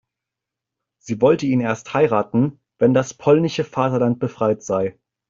[0.97, 4.97] Sie wollte ihn erst heiraten, wenn das polnische Vaterland befreit sei.